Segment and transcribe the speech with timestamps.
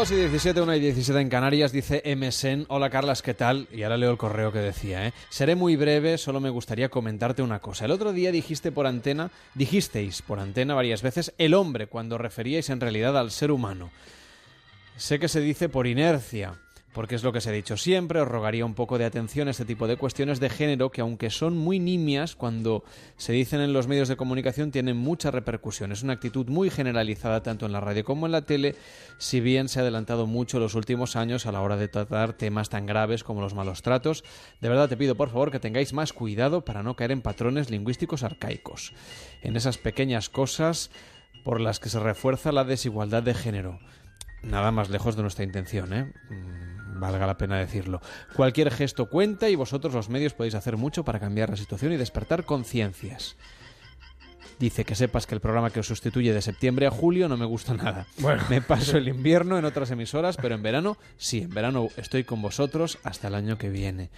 [0.00, 2.64] 2 y 17, 1 y 17 en Canarias, dice MSN.
[2.68, 3.68] Hola Carlas, ¿qué tal?
[3.70, 5.12] Y ahora leo el correo que decía, ¿eh?
[5.28, 7.84] Seré muy breve, solo me gustaría comentarte una cosa.
[7.84, 12.70] El otro día dijiste por antena, dijisteis por antena varias veces el hombre cuando referíais
[12.70, 13.90] en realidad al ser humano.
[14.96, 16.58] Sé que se dice por inercia,
[16.92, 19.52] porque es lo que se ha dicho siempre, os rogaría un poco de atención a
[19.52, 22.84] este tipo de cuestiones de género que aunque son muy nimias cuando
[23.16, 25.92] se dicen en los medios de comunicación tienen mucha repercusión.
[25.92, 28.74] Es una actitud muy generalizada tanto en la radio como en la tele,
[29.18, 32.68] si bien se ha adelantado mucho los últimos años a la hora de tratar temas
[32.68, 34.24] tan graves como los malos tratos.
[34.60, 37.70] De verdad te pido por favor que tengáis más cuidado para no caer en patrones
[37.70, 38.92] lingüísticos arcaicos,
[39.42, 40.90] en esas pequeñas cosas
[41.44, 43.78] por las que se refuerza la desigualdad de género.
[44.42, 46.12] Nada más lejos de nuestra intención, ¿eh?
[47.00, 48.00] valga la pena decirlo.
[48.36, 51.96] Cualquier gesto cuenta y vosotros los medios podéis hacer mucho para cambiar la situación y
[51.96, 53.36] despertar conciencias.
[54.60, 57.46] Dice que sepas que el programa que os sustituye de septiembre a julio no me
[57.46, 58.06] gusta nada.
[58.18, 58.42] Bueno.
[58.50, 62.42] Me paso el invierno en otras emisoras, pero en verano sí, en verano estoy con
[62.42, 64.10] vosotros hasta el año que viene.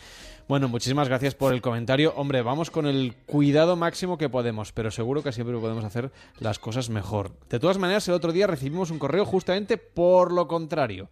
[0.48, 2.12] Bueno, muchísimas gracias por el comentario.
[2.16, 6.58] Hombre, vamos con el cuidado máximo que podemos, pero seguro que siempre podemos hacer las
[6.58, 7.30] cosas mejor.
[7.48, 11.08] De todas maneras, el otro día recibimos un correo justamente por lo contrario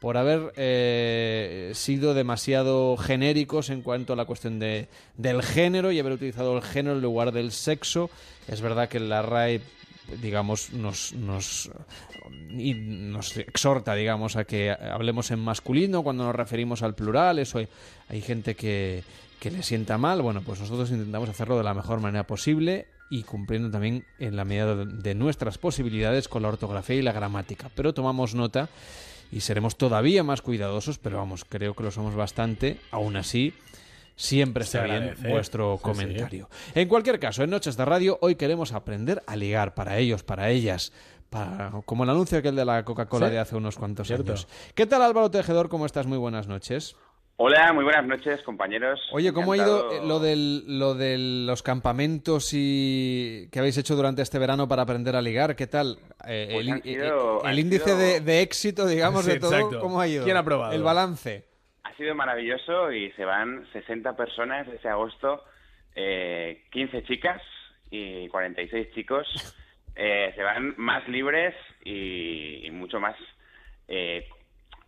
[0.00, 5.98] por haber eh, sido demasiado genéricos en cuanto a la cuestión de, del género y
[5.98, 8.10] haber utilizado el género en lugar del sexo.
[8.48, 9.60] Es verdad que la RAE
[10.20, 11.70] digamos, nos, nos,
[12.50, 17.38] nos exhorta, digamos, a que hablemos en masculino cuando nos referimos al plural.
[17.38, 17.68] Eso hay,
[18.08, 19.02] hay gente que,
[19.40, 20.22] que le sienta mal.
[20.22, 24.44] Bueno, pues nosotros intentamos hacerlo de la mejor manera posible y cumpliendo también en la
[24.44, 27.70] medida de nuestras posibilidades con la ortografía y la gramática.
[27.74, 28.68] Pero tomamos nota
[29.34, 32.78] y seremos todavía más cuidadosos, pero vamos, creo que lo somos bastante.
[32.92, 33.52] Aún así,
[34.16, 36.48] siempre está bien vuestro Sí, comentario.
[36.74, 40.50] En cualquier caso, en Noches de Radio hoy queremos aprender a ligar para ellos, para
[40.50, 40.92] ellas.
[41.30, 43.32] Para, como el anuncio aquel de la Coca-Cola Sí.
[43.32, 44.32] de hace unos cuantos Cierto.
[44.32, 44.46] años.
[44.76, 45.68] ¿Qué tal Álvaro Tejedor?
[45.68, 46.06] ¿Cómo estás?
[46.06, 46.94] Muy buenas noches.
[47.36, 49.00] Hola, muy buenas noches, compañeros.
[49.12, 53.96] Oye, ¿cómo ha ido eh, lo, del, lo de los campamentos y que habéis hecho
[53.96, 55.56] durante este verano para aprender a ligar?
[55.56, 55.98] ¿Qué tal?
[56.28, 59.52] Eh, Pues el, eh, sido- el índice sido- de, de éxito, digamos, Sí, de todo,
[59.52, 59.80] exacto.
[59.80, 60.24] ¿cómo ha ido?
[60.24, 60.72] ¿Quién ha aprobado?
[60.74, 61.44] El balance.
[61.82, 65.42] Ha sido maravilloso y se van 60 personas ese agosto,
[65.96, 67.42] eh, 15 chicas
[67.90, 69.26] y 46 chicos.
[69.96, 73.14] Eh, se van más libres y, y mucho más
[73.86, 74.26] eh,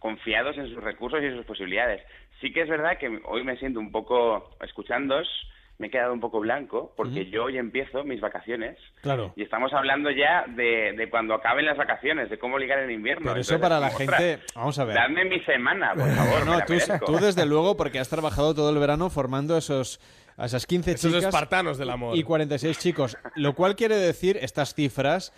[0.00, 2.02] confiados en sus recursos y sus posibilidades.
[2.40, 5.26] Sí que es verdad que hoy me siento un poco, escuchándoos,
[5.78, 9.34] me he quedado un poco blanco porque yo hoy empiezo mis vacaciones Claro.
[9.36, 13.26] y estamos hablando ya de, de cuando acaben las vacaciones, de cómo ligar en invierno.
[13.26, 14.42] Pero eso Entonces, para la gente...
[14.54, 14.94] Vamos a ver.
[14.96, 16.38] Dadme mi semana, por favor.
[16.40, 17.04] me No, la tú, merezco.
[17.06, 20.00] tú desde luego, porque has trabajado todo el verano formando esos,
[20.38, 22.16] a esas 15 Esos chicas espartanos del amor.
[22.16, 23.18] y 46 chicos.
[23.34, 25.34] Lo cual quiere decir, estas cifras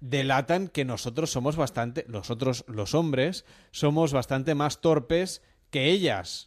[0.00, 6.46] delatan que nosotros somos bastante, nosotros los hombres, somos bastante más torpes que ellas.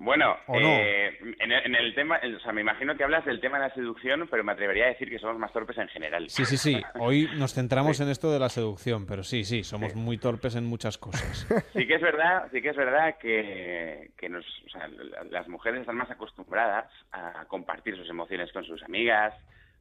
[0.00, 0.68] Bueno, ¿O no?
[0.68, 1.08] eh,
[1.40, 3.74] en, el, en el tema, o sea, me imagino que hablas del tema de la
[3.74, 6.30] seducción, pero me atrevería a decir que somos más torpes en general.
[6.30, 6.80] Sí, sí, sí.
[7.00, 10.66] Hoy nos centramos en esto de la seducción, pero sí, sí, somos muy torpes en
[10.66, 11.46] muchas cosas.
[11.72, 15.48] Sí que es verdad, sí que es verdad que, que nos, o sea, la- las
[15.48, 19.34] mujeres están más acostumbradas a compartir sus emociones con sus amigas,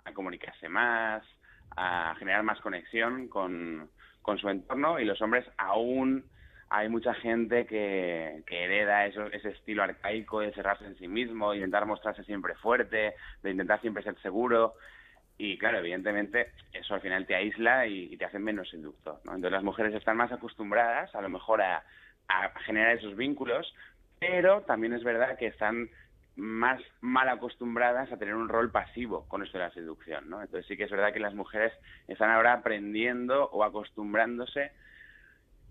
[0.04, 1.24] a comunicarse más,
[1.76, 3.90] a generar más conexión con,
[4.24, 6.26] con su entorno y los hombres aún
[6.70, 11.52] hay mucha gente que, que hereda eso- ese estilo arcaico de cerrarse en sí mismo,
[11.52, 14.76] de intentar mostrarse siempre fuerte, de intentar siempre ser seguro.
[15.38, 19.20] Y claro, evidentemente eso al final te aísla y, y te hace menos seductor.
[19.24, 19.32] ¿no?
[19.36, 21.84] Entonces las mujeres están más acostumbradas a lo mejor a,
[22.28, 23.74] a generar esos vínculos,
[24.20, 25.90] pero también es verdad que están
[26.36, 30.30] más mal acostumbradas a tener un rol pasivo con esto de la seducción.
[30.30, 30.42] ¿no?
[30.42, 31.72] Entonces sí que es verdad que las mujeres
[32.08, 34.72] están ahora aprendiendo o acostumbrándose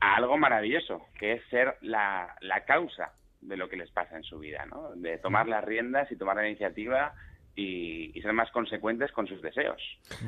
[0.00, 4.24] a algo maravilloso, que es ser la, la causa de lo que les pasa en
[4.24, 4.90] su vida, ¿no?
[4.96, 7.14] De tomar las riendas y tomar la iniciativa
[7.54, 9.80] y, y ser más consecuentes con sus deseos.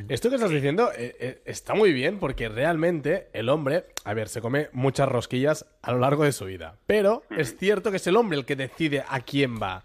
[0.08, 4.28] Esto que estás diciendo eh, eh, está muy bien porque realmente el hombre, a ver,
[4.28, 6.76] se come muchas rosquillas a lo largo de su vida.
[6.86, 9.84] Pero es cierto que es el hombre el que decide a quién va.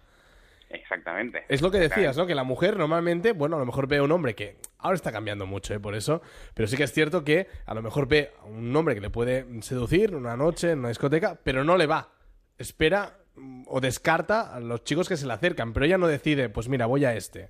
[0.73, 1.45] Exactamente.
[1.49, 2.25] Es lo que decías, ¿no?
[2.25, 5.11] Que la mujer normalmente, bueno, a lo mejor ve a un hombre que ahora está
[5.11, 5.79] cambiando mucho, ¿eh?
[5.79, 6.21] Por eso,
[6.55, 9.11] pero sí que es cierto que a lo mejor ve a un hombre que le
[9.11, 12.09] puede seducir una noche en una discoteca, pero no le va.
[12.57, 16.49] Espera mm, o descarta a los chicos que se le acercan, pero ella no decide,
[16.49, 17.49] pues mira, voy a este.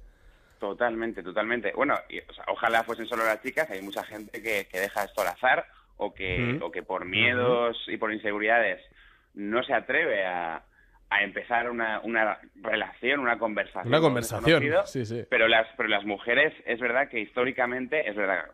[0.59, 1.71] Totalmente, totalmente.
[1.73, 5.05] Bueno, y, o sea, ojalá fuesen solo las chicas, hay mucha gente que, que deja
[5.05, 5.65] esto al azar
[5.95, 8.81] o que, o que por miedos y por inseguridades
[9.33, 10.63] no se atreve a,
[11.13, 13.87] a empezar una, una relación, una conversación.
[13.87, 15.23] Una conversación, sí, sí.
[15.29, 18.45] Pero las, pero las mujeres, es verdad que históricamente, es verdad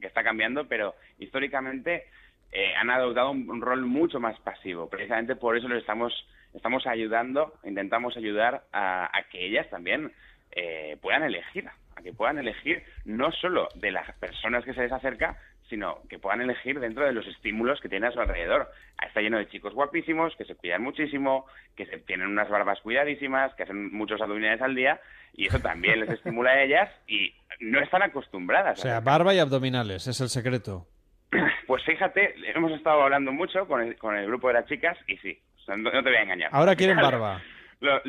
[0.00, 2.04] que está cambiando, pero históricamente
[2.52, 4.88] eh, han adoptado un, rol mucho más pasivo.
[4.88, 6.12] Precisamente por eso les estamos,
[6.54, 10.12] estamos ayudando, intentamos ayudar a, a que ellas también
[10.52, 14.92] eh, puedan elegir, a que puedan elegir no solo de las personas que se les
[14.92, 15.36] acerca,
[15.74, 18.70] sino que puedan elegir dentro de los estímulos que tienen a su alrededor.
[19.04, 23.52] Está lleno de chicos guapísimos que se cuidan muchísimo, que se tienen unas barbas cuidadísimas,
[23.54, 25.00] que hacen muchos abdominales al día
[25.32, 28.78] y eso también les estimula a ellas y no están acostumbradas.
[28.78, 30.86] O sea, barba y abdominales, es el secreto.
[31.66, 35.16] Pues fíjate, hemos estado hablando mucho con el, con el grupo de las chicas y
[35.16, 35.36] sí,
[35.66, 36.50] no, te voy a engañar.
[36.52, 37.40] Ahora quieren barba.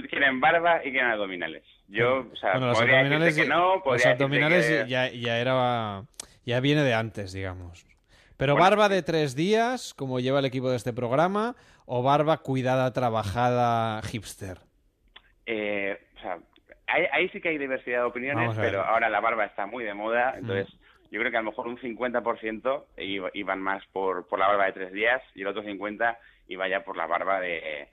[0.09, 1.63] quieren barba y quieren abdominales.
[1.87, 6.03] Yo, o sea, bueno, los abdominales, que no, los abdominales ya, ya era
[6.45, 7.85] ya viene de antes, digamos.
[8.37, 11.55] Pero barba de tres días, como lleva el equipo de este programa,
[11.85, 14.57] o barba cuidada, trabajada, hipster.
[15.45, 16.39] Eh, o sea,
[16.87, 20.33] ahí, sí que hay diversidad de opiniones, pero ahora la barba está muy de moda,
[20.33, 20.39] mm.
[20.39, 20.79] entonces
[21.11, 24.73] yo creo que a lo mejor un 50% iban más por, por la barba de
[24.73, 27.87] tres días y el otro 50% iba ya por la barba de,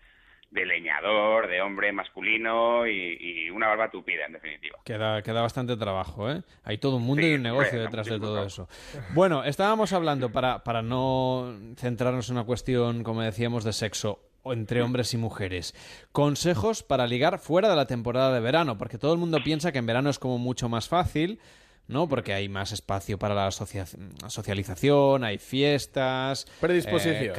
[0.53, 4.79] de leñador, de hombre masculino y, una barba tupida, en definitiva.
[4.85, 6.43] Queda, queda bastante trabajo, ¿eh?
[6.65, 8.69] Hay todo un mundo y un negocio detrás de todo eso.
[9.15, 14.83] Bueno, estábamos hablando, para, para no centrarnos en una cuestión, como decíamos, de sexo entre
[14.83, 15.75] hombres y mujeres.
[16.13, 19.79] Consejos para ligar fuera de la temporada de verano, porque todo el mundo piensa que
[19.79, 21.41] en verano es como mucho más fácil,
[21.89, 22.09] ¿no?
[22.09, 27.33] Porque hay más espacio para la socialización, hay fiestas, predisposición, eh,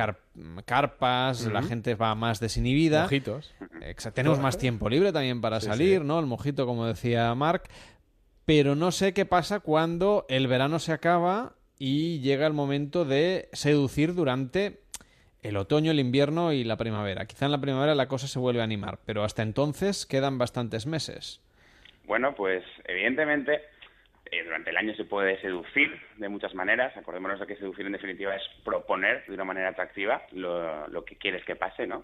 [0.66, 3.04] carpas, la gente va más desinhibida.
[3.04, 3.54] Mojitos.
[4.14, 6.20] tenemos más tiempo libre también para salir, ¿no?
[6.20, 7.64] El mojito, como decía Mark.
[8.46, 13.50] Pero no sé qué pasa cuando el verano se acaba y llega el momento de
[13.54, 14.82] seducir durante
[15.42, 17.26] el otoño, el invierno y la primavera.
[17.26, 20.86] Quizá en la primavera la cosa se vuelve a animar, pero hasta entonces quedan bastantes
[20.86, 21.42] meses.
[22.06, 23.62] Bueno, pues evidentemente
[24.34, 26.96] eh, durante el año se puede seducir de muchas maneras.
[26.98, 31.44] Acordémonos de que seducir en definitiva es proponer de una manera atractiva lo, que quieres
[31.46, 32.04] que pase, ¿no?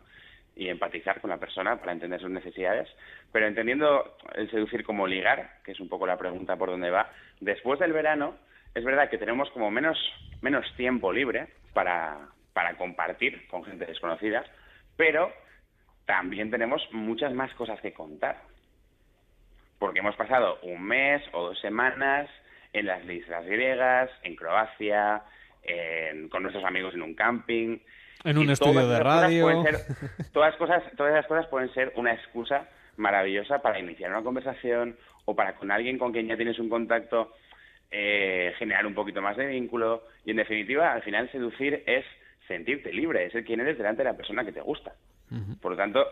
[0.55, 2.87] Y empatizar con la persona para entender sus necesidades.
[3.31, 7.11] Pero entendiendo el seducir como ligar, que es un poco la pregunta por dónde va,
[7.39, 8.37] después del verano
[8.75, 9.97] es verdad que tenemos como menos,
[10.41, 14.43] menos tiempo libre para, para compartir con gente desconocida,
[14.95, 15.33] pero
[16.05, 18.48] también tenemos muchas más cosas que contar
[19.79, 22.29] porque hemos pasado un mes o dos semanas
[22.73, 25.23] en las islas griegas, en Croacia,
[26.29, 27.79] con nuestros amigos en un camping.
[28.23, 29.63] En un estudio de radio.
[30.33, 32.67] todas, cosas, todas esas cosas pueden ser una excusa
[32.97, 37.33] maravillosa para iniciar una conversación o para con alguien con quien ya tienes un contacto
[37.91, 40.03] eh, generar un poquito más de vínculo.
[40.25, 42.05] Y en definitiva, al final seducir es
[42.47, 44.93] sentirte libre, es ser quien eres delante de la persona que te gusta.
[45.61, 46.03] Por lo tanto,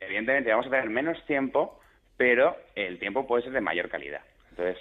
[0.00, 1.79] evidentemente vamos a tener menos tiempo
[2.20, 4.20] pero el tiempo puede ser de mayor calidad.
[4.50, 4.76] Entonces,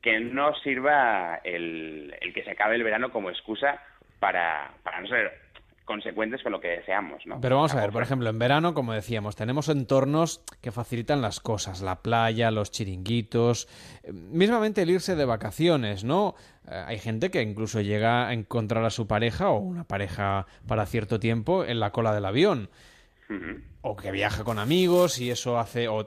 [0.00, 3.82] que no sirva el, que se acabe el verano como excusa
[4.18, 4.72] para,
[5.02, 5.30] no ser
[5.84, 7.26] consecuentes con lo que deseamos.
[7.26, 7.38] ¿no?
[7.38, 11.38] Pero vamos a ver, por ejemplo, en verano, como decíamos, tenemos entornos que facilitan las
[11.38, 13.68] cosas, la playa, los chiringuitos,
[14.02, 16.34] eh, mismamente el irse de vacaciones, ¿no?
[16.66, 20.86] Eh, hay gente que incluso llega a encontrar a su pareja o una pareja para
[20.86, 22.70] cierto tiempo en la cola del avión
[23.82, 26.06] o que viaja con amigos y eso hace o,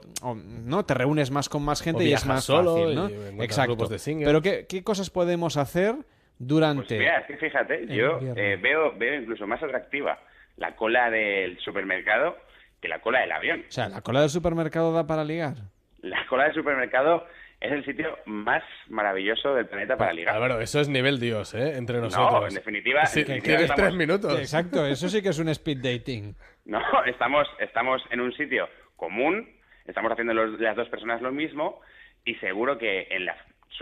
[0.64, 3.42] no te reúnes más con más gente y es más solo fácil, ¿no?
[3.42, 3.88] Exacto.
[4.04, 5.94] Pero ¿qué, cosas podemos hacer
[6.38, 6.96] durante?
[6.96, 10.18] Pues mira, fíjate, yo eh, veo veo incluso más atractiva
[10.56, 12.36] la cola del supermercado
[12.80, 13.64] que la cola del avión.
[13.68, 15.54] O sea, la cola del supermercado da para ligar.
[16.02, 17.26] La cola del supermercado
[17.64, 20.36] es el sitio más maravilloso del planeta para ligar.
[20.36, 21.76] Claro, eso es nivel Dios, ¿eh?
[21.76, 22.42] Entre nosotros.
[22.42, 23.06] No, en definitiva...
[23.06, 24.38] Sí, tres minutos.
[24.38, 26.36] Exacto, eso sí que es un speed dating.
[26.64, 29.48] No, estamos, estamos en un sitio común,
[29.84, 31.80] estamos haciendo las dos personas lo mismo
[32.24, 33.36] y seguro que en la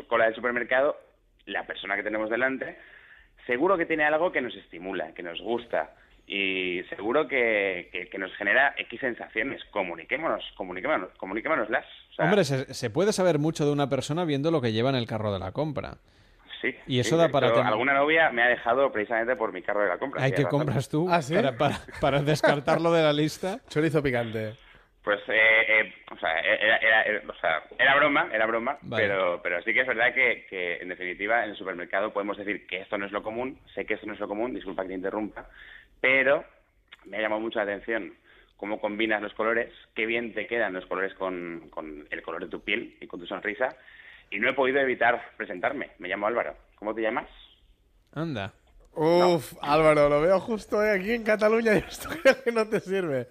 [0.08, 0.96] cola del supermercado
[1.44, 2.76] la persona que tenemos delante
[3.46, 5.94] seguro que tiene algo que nos estimula, que nos gusta
[6.26, 9.62] y seguro que, que, nos genera X sensaciones.
[9.70, 11.84] Comuniquémonos, comuniquémonos, comuniquémonoslas.
[12.18, 15.32] Hombre, se, puede saber mucho de una persona viendo lo que lleva en el carro
[15.32, 15.98] de la compra.
[16.62, 16.74] Sí.
[16.86, 17.48] Y eso da para...
[17.66, 20.22] Alguna novia me ha dejado precisamente por mi carro de la compra.
[20.22, 21.08] ¿Hay que compras tú?
[21.10, 21.34] ¿Ah, sí?
[21.58, 23.58] para, para, descartarlo de la lista.
[23.68, 24.54] Chorizo picante.
[25.02, 29.60] Pues, eh, eh, o, sea, era, era, o, sea, era, broma, era broma, pero, pero
[29.62, 32.96] sí que es verdad que, que, en definitiva, en el supermercado podemos decir que esto
[32.96, 35.48] no es lo común, sé que esto no es lo común, disculpa que te interrumpa,
[36.00, 36.44] pero
[37.06, 38.14] me ha llamado mucho la atención
[38.62, 41.68] cómo combinas los colores, qué bien te quedan los colores con,
[42.08, 43.76] el color de tu piel y con tu sonrisa.
[44.32, 45.90] Y no he podido evitar presentarme.
[45.98, 46.56] Me llamo Álvaro.
[46.76, 47.28] ¿Cómo te llamas?
[48.12, 48.52] Anda.
[48.94, 52.80] Uf, Álvaro, lo veo justo eh, aquí en Cataluña y esto creo que no te
[52.80, 53.26] sirve.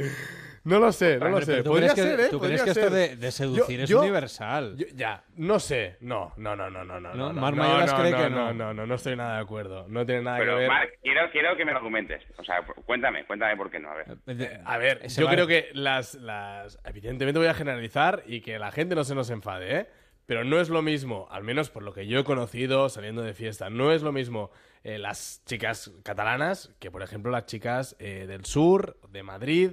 [0.64, 1.52] No lo sé, no lo sé.
[1.54, 2.28] pero ¿tú Podría crees que, ser, ¿eh?
[2.30, 3.10] tú Podría crees que esto ser.
[3.10, 4.76] de, de seducir Yo- es yo- universal?
[4.78, 5.98] Yo- ya, no sé.
[6.02, 7.14] No, no, no, no, no, no.
[7.16, 8.54] No, no, no, no, cree no, que no, no.
[8.54, 9.88] no, no, no estoy nada de acuerdo.
[9.88, 10.68] No tiene nada que Pero, ver.
[10.68, 12.24] Marc, quiero, quiero que me lo comentes.
[12.38, 13.90] O sea, cuéntame, cuéntame por qué no.
[13.90, 14.08] A ver.
[14.28, 16.80] Eh, A ver, yo creo que las, las.
[16.86, 19.88] Evidentemente voy a generalizar y que la gente no se nos enfade, ¿eh?
[20.26, 23.34] Pero no es lo mismo, al menos por lo que yo he conocido saliendo de
[23.34, 24.52] fiesta, no es lo mismo
[24.84, 29.72] eh, las chicas catalanas que, por ejemplo, las chicas eh, del sur, de Madrid.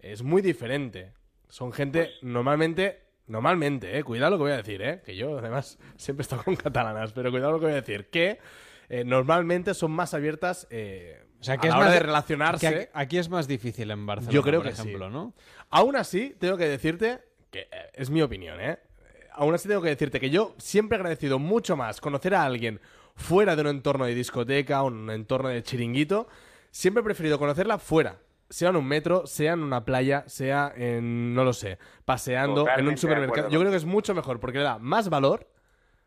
[0.00, 1.12] Es muy diferente.
[1.48, 3.02] Son gente Pues normalmente.
[3.26, 6.44] Normalmente, eh, cuidado lo que voy a decir, eh, que yo además siempre he estado
[6.44, 8.38] con catalanas, pero cuidado lo que voy a decir, que
[8.88, 12.66] eh, normalmente son más abiertas eh, O sea, a la es hora más de relacionarse.
[12.66, 14.80] aquí, aquí es más difícil en Barcelona, Yo creo por que sí.
[14.80, 15.34] ejemplo, ¿no?
[15.68, 17.18] Aún así, tengo que decirte,
[17.50, 18.78] que eh, es mi opinión, ¿eh?
[19.38, 22.80] Aún así tengo que decirte que yo siempre he agradecido mucho más conocer a alguien
[23.14, 26.26] fuera de un entorno de discoteca, un entorno de chiringuito.
[26.72, 28.18] Siempre he preferido conocerla fuera.
[28.50, 32.88] Sea en un metro, sea en una playa, sea en, no lo sé, paseando en
[32.88, 33.48] un supermercado.
[33.48, 35.46] Yo creo que es mucho mejor porque le da más valor.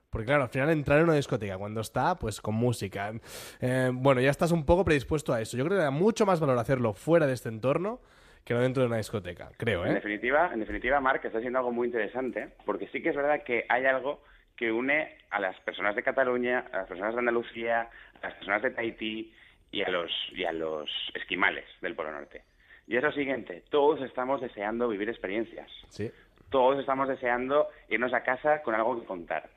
[0.10, 3.14] Porque claro, al final entrar en una discoteca cuando está, pues con música.
[3.62, 5.56] eh, bueno, ya estás un poco predispuesto a eso.
[5.56, 8.02] Yo creo que le da mucho más valor hacerlo fuera de este entorno
[8.44, 9.52] que no dentro de una discoteca.
[9.58, 9.96] Creo, En ¿eh?
[9.96, 13.66] definitiva, en definitiva, Marc, está siendo algo muy interesante, porque sí que es verdad que
[13.70, 14.24] hay algo
[14.56, 17.90] que une a las personas de Cataluña, a las personas de Andalucía,
[18.22, 19.34] a las personas de Tahití
[19.72, 22.44] y a los, y a los esquimales del Polo Norte.
[22.88, 25.70] Y es lo siguiente, todos estamos deseando vivir experiencias.
[25.90, 26.12] Sí.
[26.50, 29.50] Todos estamos deseando irnos a casa con algo que contar.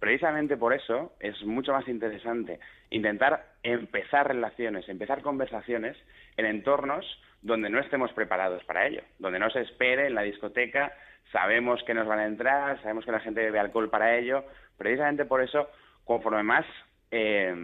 [0.00, 5.96] Precisamente por eso es mucho más interesante intentar empezar relaciones, empezar conversaciones
[6.36, 7.06] en entornos
[7.42, 10.92] donde no estemos preparados para ello, donde no se espere en la discoteca,
[11.32, 14.44] sabemos que nos van a entrar, sabemos que la gente bebe alcohol para ello.
[14.76, 15.68] Precisamente por eso,
[16.04, 16.66] conforme más
[17.10, 17.54] eh,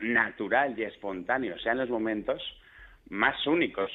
[0.00, 2.42] natural y espontáneo sean los momentos,
[3.08, 3.90] más únicos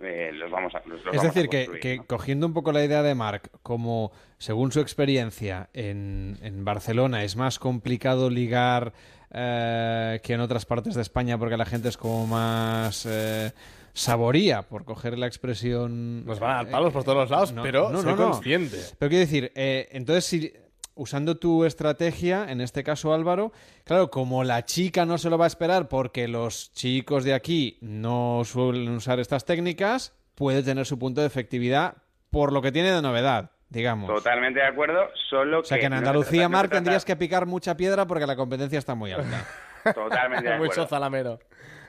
[0.00, 2.04] eh, los vamos a los, Es vamos a decir, que, construir, que ¿no?
[2.06, 7.34] cogiendo un poco la idea de Marc, como según su experiencia en, en Barcelona es
[7.34, 8.92] más complicado ligar
[9.32, 13.52] eh, que en otras partes de España porque la gente es como más eh,
[13.98, 16.24] saboría, por coger la expresión...
[16.24, 18.30] Nos van a dar palos por todos los lados, No, pero no, soy no, no.
[18.32, 18.76] consciente.
[18.98, 20.52] Pero quiero decir, eh, entonces si
[20.94, 23.52] usando tu estrategia, en este caso Álvaro,
[23.84, 27.78] claro, como la chica no se lo va a esperar porque los chicos de aquí
[27.80, 31.96] no suelen usar estas técnicas, puede tener su punto de efectividad
[32.30, 34.12] por lo que tiene de novedad, digamos.
[34.12, 37.76] Totalmente de acuerdo, solo O sea que en Andalucía, no Marc, tendrías que picar mucha
[37.76, 39.46] piedra porque la competencia está muy alta.
[39.94, 40.88] Totalmente de Mucho acuerdo.
[40.88, 41.38] zalamero.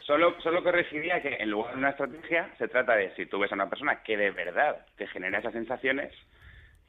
[0.09, 3.51] Solo, solo corregiría que en lugar de una estrategia se trata de si tú ves
[3.51, 6.11] a una persona que de verdad te genera esas sensaciones,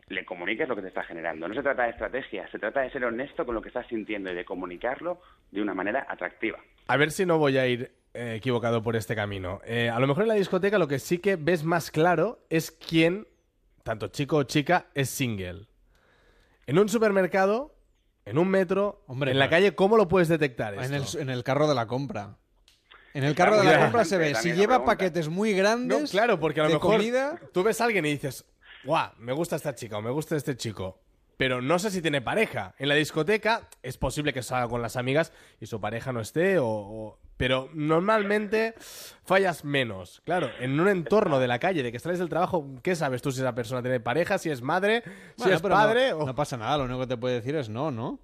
[0.08, 1.46] le comuniques lo que te está generando.
[1.46, 4.32] No se trata de estrategia, se trata de ser honesto con lo que estás sintiendo
[4.32, 6.60] y de comunicarlo de una manera atractiva.
[6.86, 9.60] A ver si no voy a ir eh, equivocado por este camino.
[9.66, 12.70] Eh, a lo mejor en la discoteca lo que sí que ves más claro es
[12.70, 13.26] quién,
[13.82, 15.66] tanto chico o chica, es single.
[16.66, 17.74] En un supermercado,
[18.24, 21.44] en un metro, Hombre, en la calle, ¿cómo lo puedes detectar en, el, en el
[21.44, 22.38] carro de la compra.
[23.14, 26.10] En el carro de muy la compra se ve si lleva paquetes muy No, grandes
[26.10, 27.40] claro, porque a lo de mejor comida.
[27.52, 28.44] tú ves a alguien y dices,
[28.84, 31.00] guau, me gusta esta chica o me gusta este chico.
[31.36, 32.74] Pero no sé si tiene pareja.
[32.78, 36.58] En la discoteca es posible que salga con las amigas y su pareja no esté,
[36.58, 38.74] o, o- pero normalmente
[39.24, 40.20] fallas menos.
[40.26, 43.32] Claro, en un entorno de la calle, de que sales del trabajo, ¿qué sabes tú
[43.32, 45.02] si esa persona tiene pareja, si es madre,
[45.36, 46.10] si Bueno, es no- padre?
[46.10, 46.34] no, o...
[46.34, 48.18] pasa nada, lo único que te puede decir es no, ¿no?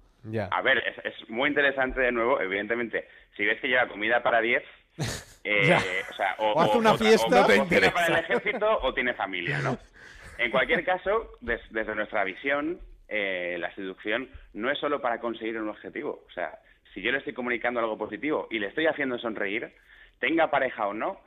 [0.51, 4.41] A ver, es, es muy interesante de nuevo, evidentemente, si ves que lleva comida para
[4.41, 4.63] 10,
[5.43, 5.75] eh,
[6.09, 7.27] o sea, o, O hace una fiesta.
[7.45, 9.77] o, te para el ejército o tiene familia, ¿no?
[10.39, 15.57] En cualquier caso, des- desde nuestra visión, eh, la seducción no es solo para conseguir
[15.59, 16.23] un objetivo.
[16.27, 16.59] O sea,
[16.93, 19.71] si yo le estoy comunicando algo positivo y le estoy haciendo sonreír,
[20.19, 21.19] tenga pareja o no,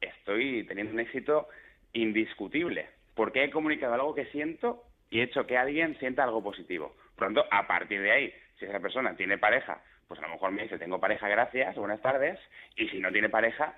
[0.00, 1.46] estoy teniendo un éxito
[1.92, 6.94] indiscutible, porque he comunicado algo que siento y he hecho que alguien sienta algo positivo.
[7.16, 10.62] Tanto, a partir de ahí, si esa persona tiene pareja, pues a lo mejor me
[10.62, 12.38] dice, tengo pareja, gracias, buenas tardes,
[12.76, 13.74] y si no tiene pareja,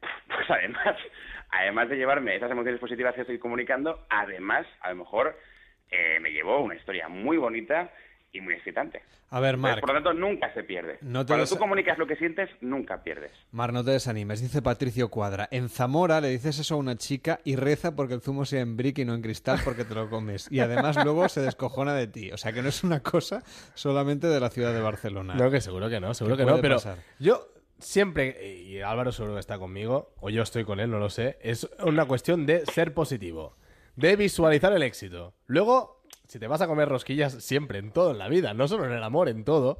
[0.28, 0.96] pues además,
[1.50, 5.38] además de llevarme esas emociones positivas que estoy comunicando, además, a lo mejor
[5.90, 7.90] eh, me llevó una historia muy bonita
[8.32, 9.02] y muy excitante.
[9.30, 10.98] A ver, Marc, por lo tanto, nunca se pierde.
[11.00, 13.32] No Cuando des- tú comunicas lo que sientes, nunca pierdes.
[13.50, 14.40] Mar, no te desanimes.
[14.40, 15.48] Dice Patricio Cuadra.
[15.50, 18.76] En Zamora le dices eso a una chica y reza porque el zumo sea en
[18.76, 20.46] brick y no en cristal porque te lo comes.
[20.52, 22.30] Y además luego se descojona de ti.
[22.32, 23.42] O sea que no es una cosa
[23.74, 25.34] solamente de la ciudad de Barcelona.
[25.34, 26.98] No, que seguro que no, seguro ¿Qué que no, pero pasar?
[27.18, 31.10] yo siempre, y Álvaro seguro que está conmigo, o yo estoy con él, no lo
[31.10, 33.56] sé, es una cuestión de ser positivo,
[33.96, 35.34] de visualizar el éxito.
[35.46, 35.95] Luego,
[36.26, 38.92] si te vas a comer rosquillas siempre, en todo en la vida, no solo en
[38.92, 39.78] el amor, en todo,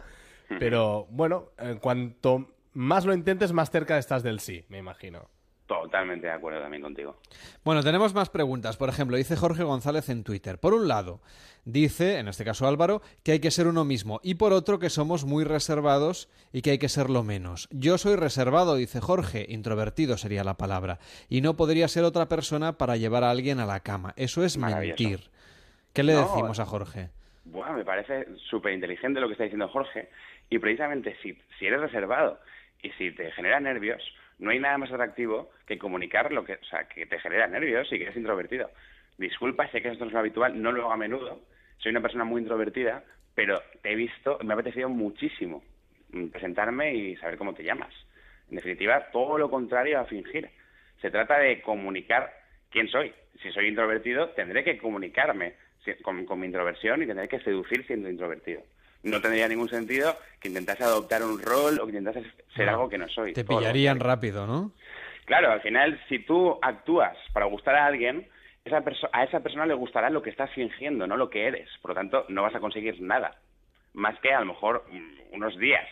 [0.58, 5.28] pero bueno, en cuanto más lo intentes, más cerca estás del sí, me imagino.
[5.66, 7.16] Totalmente de acuerdo también contigo.
[7.64, 8.76] Bueno, tenemos más preguntas.
[8.76, 10.60] Por ejemplo, dice Jorge González en Twitter.
[10.60, 11.20] Por un lado,
[11.64, 14.20] dice, en este caso Álvaro, que hay que ser uno mismo.
[14.22, 17.68] Y por otro, que somos muy reservados y que hay que serlo menos.
[17.72, 19.44] Yo soy reservado, dice Jorge.
[19.48, 21.00] Introvertido sería la palabra.
[21.28, 24.14] Y no podría ser otra persona para llevar a alguien a la cama.
[24.16, 25.30] Eso es mentir.
[25.96, 27.08] ¿Qué le decimos a Jorge?
[27.46, 30.10] Bueno, me parece súper inteligente lo que está diciendo Jorge.
[30.50, 32.38] Y precisamente si, si eres reservado
[32.82, 34.02] y si te genera nervios,
[34.38, 37.90] no hay nada más atractivo que comunicar lo que, o sea, que te genera nervios
[37.90, 38.70] y que eres introvertido.
[39.16, 41.40] Disculpa, sé que esto no es lo habitual, no lo hago a menudo.
[41.78, 43.02] Soy una persona muy introvertida,
[43.34, 45.64] pero te he visto, me ha apetecido muchísimo
[46.30, 47.94] presentarme y saber cómo te llamas.
[48.50, 50.50] En definitiva, todo lo contrario a fingir.
[51.00, 52.30] Se trata de comunicar
[52.70, 53.14] quién soy.
[53.40, 55.54] Si soy introvertido, tendré que comunicarme
[56.02, 58.62] con, con mi introversión y tendré que seducir siendo introvertido
[59.06, 62.24] no tendría ningún sentido que intentase adoptar un rol o que intentase
[62.54, 63.32] ser algo que no soy.
[63.32, 64.72] Te pillarían rápido, ¿no?
[65.24, 68.26] Claro, al final, si tú actúas para gustar a alguien,
[68.64, 71.68] esa a esa persona le gustará lo que estás fingiendo, no lo que eres.
[71.82, 73.36] Por lo tanto, no vas a conseguir nada.
[73.94, 75.88] Más que a lo mejor mm, unos días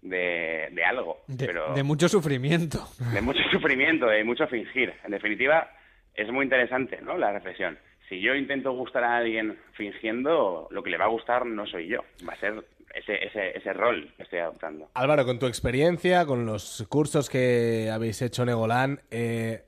[0.00, 1.18] de, de algo.
[1.26, 2.78] De, pero de mucho sufrimiento.
[3.12, 4.92] De mucho sufrimiento, de mucho fingir.
[5.04, 5.70] En definitiva,
[6.14, 7.16] es muy interesante, ¿no?
[7.16, 7.78] La reflexión
[8.08, 11.88] si yo intento gustar a alguien fingiendo, lo que le va a gustar no soy
[11.88, 14.88] yo, va a ser ese, ese, ese rol que estoy adoptando.
[14.94, 19.62] Álvaro, con tu experiencia, con los cursos que habéis hecho en Egolán, eh,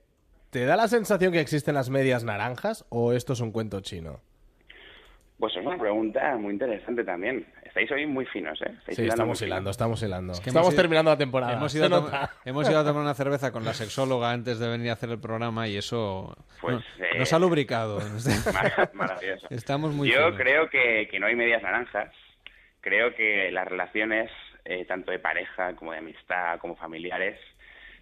[0.51, 4.19] ¿te da la sensación que existen las medias naranjas o esto es un cuento chino?
[5.39, 7.45] Pues es una pregunta muy interesante también.
[7.75, 8.71] Estáis hoy muy finos, ¿eh?
[8.87, 10.31] sí, estamos hilando, estamos hilando.
[10.31, 11.57] estamos terminando la temporada.
[11.57, 14.91] Hemos ido, a hemos ido, a tomar una cerveza con la sexóloga antes de venir
[14.91, 16.77] a hacer el programa y eso pues,
[17.19, 17.99] nos ha lubricado.
[18.93, 19.47] Maravilloso.
[19.49, 22.13] Estamos muy Yo creo que, que, no hay medias naranjas.
[22.79, 24.31] Creo que las relaciones,
[24.63, 27.37] eh, tanto de pareja como de amistad, como familiares,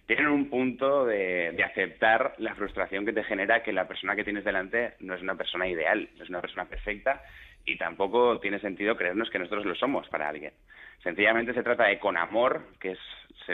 [0.06, 4.22] tienen un punto de, de, aceptar la frustración que te genera que la persona que
[4.22, 7.22] tienes delante no es una persona ideal, no es una persona perfecta
[7.64, 10.52] y tampoco tiene sentido creernos que nosotros lo somos para alguien.
[11.02, 12.98] Sencillamente se trata de con amor, que es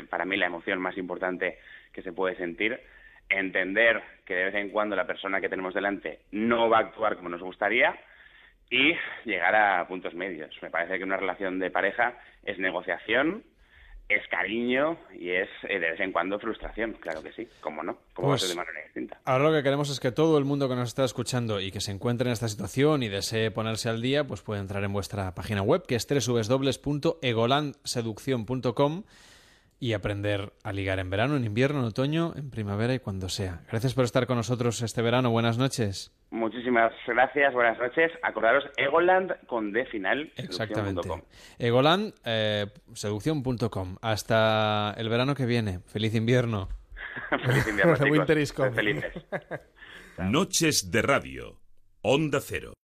[0.09, 1.59] para mí la emoción más importante
[1.93, 2.81] que se puede sentir,
[3.29, 7.17] entender que de vez en cuando la persona que tenemos delante no va a actuar
[7.17, 7.97] como nos gustaría
[8.71, 8.95] y
[9.25, 10.57] llegar a puntos medios.
[10.63, 13.43] Me parece que una relación de pareja es negociación,
[14.15, 17.99] es cariño y es eh, de vez en cuando frustración, claro que sí, cómo no,
[18.15, 19.21] como pues, de manera distinta.
[19.25, 21.81] Ahora lo que queremos es que todo el mundo que nos está escuchando y que
[21.81, 25.35] se encuentre en esta situación y desee ponerse al día, pues puede entrar en vuestra
[25.35, 29.05] página web que es www.egolandseducción.com
[29.81, 33.63] y aprender a ligar en verano, en invierno, en otoño, en primavera y cuando sea.
[33.71, 35.31] Gracias por estar con nosotros este verano.
[35.31, 36.13] Buenas noches.
[36.31, 38.13] Muchísimas gracias, buenas noches.
[38.23, 40.31] Acordaros, Egoland con D final.
[40.37, 41.09] Exactamente.
[41.59, 43.97] Egoland, eh, seducción.com.
[44.03, 45.81] Hasta el verano que viene.
[45.87, 46.69] Feliz invierno.
[47.31, 47.95] Feliz invierno.
[48.11, 49.15] Winter is Felices.
[50.19, 51.59] Noches de radio.
[52.03, 52.75] Onda Cero.